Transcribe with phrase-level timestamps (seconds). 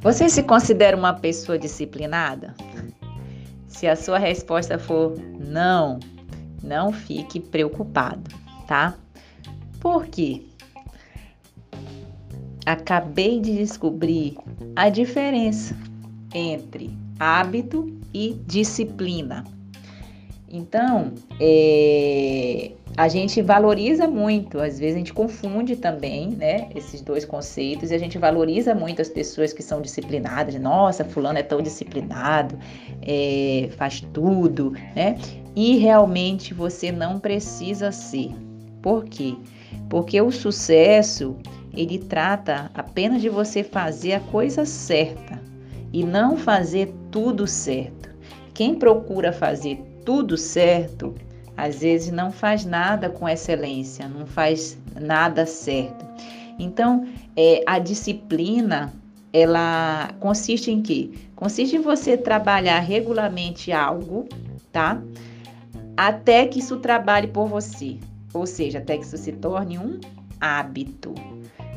[0.00, 2.54] Você se considera uma pessoa disciplinada?
[3.66, 5.98] Se a sua resposta for não,
[6.62, 8.30] não fique preocupado,
[8.66, 8.94] tá?
[9.80, 10.42] Por quê?
[12.64, 14.36] Acabei de descobrir
[14.76, 15.76] a diferença
[16.34, 19.44] entre hábito e disciplina.
[20.50, 27.24] Então, é, a gente valoriza muito, às vezes a gente confunde também, né, esses dois
[27.24, 30.54] conceitos e a gente valoriza muito as pessoas que são disciplinadas.
[30.58, 32.58] Nossa, fulano é tão disciplinado,
[33.02, 35.18] é, faz tudo, né?
[35.54, 38.34] E realmente você não precisa ser.
[38.80, 39.34] Por quê?
[39.90, 41.36] Porque o sucesso
[41.74, 45.40] ele trata apenas de você fazer a coisa certa
[45.92, 48.08] e não fazer tudo certo.
[48.54, 51.14] Quem procura fazer tudo certo,
[51.54, 56.02] às vezes não faz nada com excelência, não faz nada certo.
[56.58, 58.90] Então, é, a disciplina,
[59.34, 61.10] ela consiste em quê?
[61.36, 64.26] Consiste em você trabalhar regularmente algo,
[64.72, 64.98] tá?
[65.94, 67.98] Até que isso trabalhe por você,
[68.32, 70.00] ou seja, até que isso se torne um
[70.40, 71.14] hábito.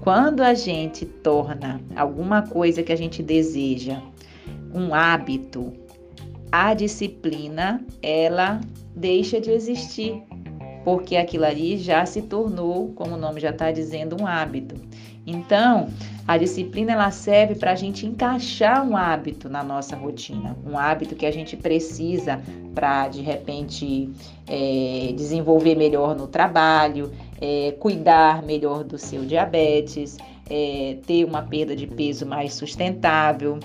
[0.00, 4.00] Quando a gente torna alguma coisa que a gente deseja
[4.72, 5.83] um hábito,
[6.56, 8.60] a disciplina ela
[8.94, 10.22] deixa de existir,
[10.84, 14.76] porque aquilo ali já se tornou, como o nome já está dizendo, um hábito.
[15.26, 15.88] Então,
[16.28, 21.16] a disciplina ela serve para a gente encaixar um hábito na nossa rotina, um hábito
[21.16, 22.40] que a gente precisa
[22.72, 24.08] para de repente
[24.46, 27.10] é, desenvolver melhor no trabalho,
[27.40, 33.58] é, cuidar melhor do seu diabetes, é, ter uma perda de peso mais sustentável.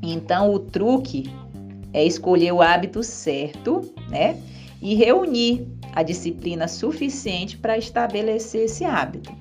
[0.00, 1.28] Então, o truque
[1.92, 4.40] é escolher o hábito certo, né?
[4.80, 9.34] E reunir a disciplina suficiente para estabelecer esse hábito.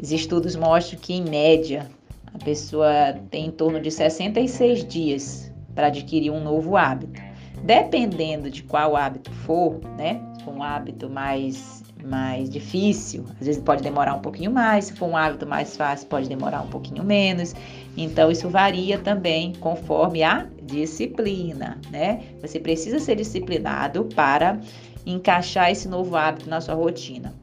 [0.00, 1.88] Os estudos mostram que, em média,
[2.34, 7.20] a pessoa tem em torno de 66 dias para adquirir um novo hábito.
[7.62, 10.20] Dependendo de qual hábito for, né?
[10.46, 15.16] Um hábito mais mais difícil, às vezes pode demorar um pouquinho mais, se for um
[15.16, 17.54] hábito mais fácil, pode demorar um pouquinho menos.
[17.96, 22.22] Então, isso varia também conforme a disciplina, né?
[22.40, 24.58] Você precisa ser disciplinado para
[25.04, 27.34] encaixar esse novo hábito na sua rotina.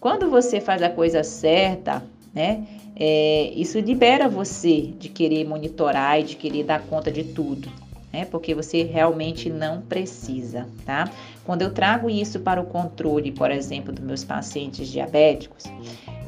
[0.00, 2.02] Quando você faz a coisa certa,
[2.34, 2.66] né?
[2.96, 7.70] É, isso libera você de querer monitorar e de querer dar conta de tudo
[8.12, 8.24] né?
[8.26, 11.10] Porque você realmente não precisa, tá?
[11.44, 15.64] Quando eu trago isso para o controle, por exemplo, dos meus pacientes diabéticos,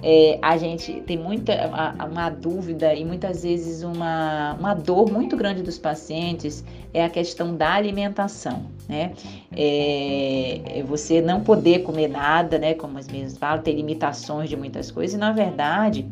[0.06, 5.34] é, a gente tem muita uma, uma, dúvida e muitas vezes uma, uma dor muito
[5.34, 6.62] grande dos pacientes
[6.92, 9.12] é a questão da alimentação, né?
[9.56, 12.74] É, você não poder comer nada, né?
[12.74, 16.06] Como as mesmas falam, ter limitações de muitas coisas, e na verdade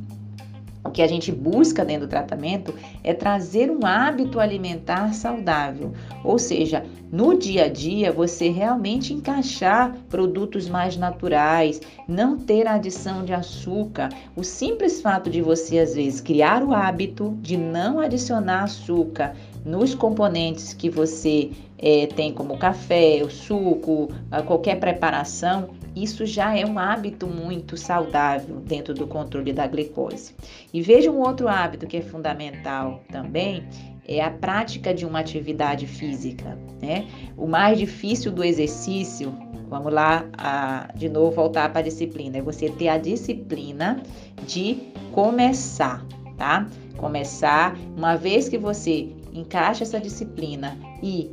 [0.91, 6.85] que a gente busca dentro do tratamento é trazer um hábito alimentar saudável, ou seja,
[7.11, 14.09] no dia a dia você realmente encaixar produtos mais naturais, não ter adição de açúcar.
[14.37, 19.35] O simples fato de você, às vezes, criar o hábito de não adicionar açúcar
[19.65, 24.09] nos componentes que você é, tem, como café, o suco,
[24.47, 30.35] qualquer preparação, isso já é um hábito muito saudável dentro do controle da glicose.
[30.73, 33.65] E veja um outro hábito que é fundamental também,
[34.07, 36.59] é a prática de uma atividade física.
[36.81, 37.07] Né?
[37.37, 39.33] O mais difícil do exercício,
[39.69, 44.03] vamos lá, a, de novo voltar para a disciplina, é você ter a disciplina
[44.47, 44.79] de
[45.13, 46.05] começar,
[46.37, 46.67] tá?
[46.97, 51.31] Começar, uma vez que você encaixa essa disciplina e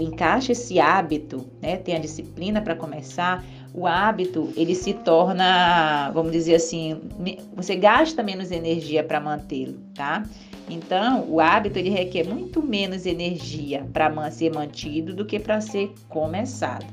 [0.00, 1.76] encaixa esse hábito, né?
[1.76, 7.00] Tem a disciplina para começar, o hábito ele se torna, vamos dizer assim,
[7.54, 10.24] você gasta menos energia para mantê-lo, tá?
[10.68, 15.92] Então, o hábito ele requer muito menos energia para ser mantido do que para ser
[16.08, 16.86] começado.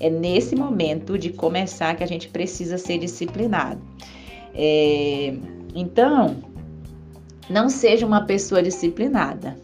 [0.00, 3.80] É nesse momento de começar que a gente precisa ser disciplinado.
[4.54, 5.34] É,
[5.74, 6.36] então,
[7.50, 9.56] não seja uma pessoa disciplinada,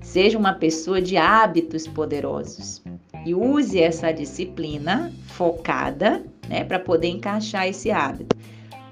[0.00, 2.82] seja uma pessoa de hábitos poderosos
[3.24, 8.36] e use essa disciplina focada, né, para poder encaixar esse hábito.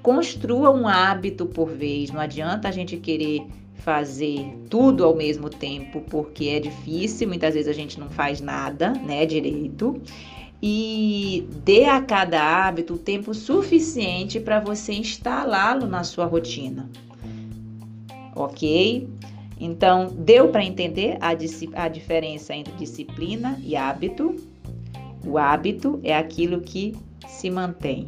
[0.01, 3.45] Construa um hábito por vez, não adianta a gente querer
[3.75, 8.91] fazer tudo ao mesmo tempo, porque é difícil, muitas vezes a gente não faz nada,
[8.91, 10.01] né, direito.
[10.61, 16.89] E dê a cada hábito o tempo suficiente para você instalá-lo na sua rotina.
[18.33, 19.07] OK?
[19.65, 24.35] Então, deu para entender a, a diferença entre disciplina e hábito?
[25.25, 26.93] O hábito é aquilo que
[27.29, 28.07] se mantém.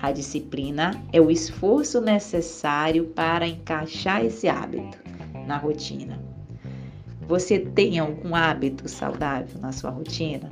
[0.00, 4.96] A disciplina é o esforço necessário para encaixar esse hábito
[5.46, 6.18] na rotina.
[7.28, 10.50] Você tem algum hábito saudável na sua rotina?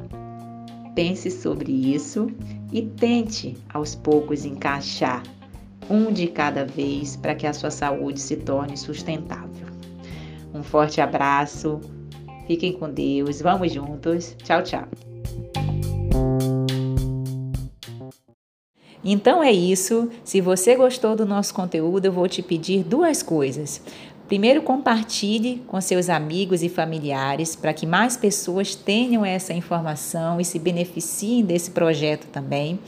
[0.94, 2.30] Pense sobre isso
[2.70, 5.22] e tente aos poucos encaixar
[5.88, 9.71] um de cada vez para que a sua saúde se torne sustentável.
[10.54, 11.80] Um forte abraço,
[12.46, 14.36] fiquem com Deus, vamos juntos.
[14.42, 14.88] Tchau, tchau.
[19.04, 20.08] Então é isso.
[20.22, 23.82] Se você gostou do nosso conteúdo, eu vou te pedir duas coisas.
[24.28, 30.44] Primeiro, compartilhe com seus amigos e familiares para que mais pessoas tenham essa informação e
[30.44, 32.78] se beneficiem desse projeto também.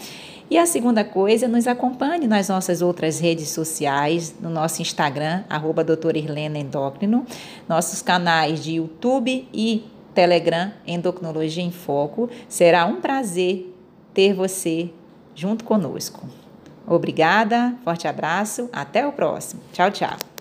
[0.51, 5.83] E a segunda coisa, nos acompanhe nas nossas outras redes sociais, no nosso Instagram, arroba
[5.83, 7.25] doutora Irlena Endócrino,
[7.69, 12.29] nossos canais de YouTube e Telegram, Endocrinologia em Foco.
[12.49, 13.75] Será um prazer
[14.13, 14.91] ter você
[15.35, 16.29] junto conosco.
[16.87, 19.63] Obrigada, forte abraço, até o próximo.
[19.73, 20.34] Tchau, tchau.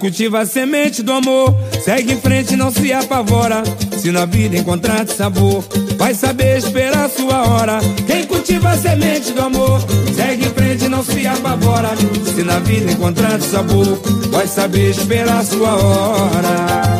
[0.00, 1.54] Cultiva a semente do amor,
[1.84, 3.62] segue em frente, não se apavora.
[3.98, 5.62] Se na vida encontrar sabor,
[5.98, 7.78] vai saber esperar sua hora.
[8.06, 9.78] Quem cultiva a semente do amor,
[10.16, 11.90] segue em frente, não se apavora.
[12.34, 14.00] Se na vida encontrar sabor,
[14.30, 16.90] vai saber esperar sua hora.